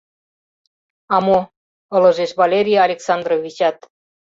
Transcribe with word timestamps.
—А 1.15 1.17
мо?— 1.25 1.39
ылыжеш 1.95 2.31
Валерий 2.39 2.83
Александровичат. 2.87 3.77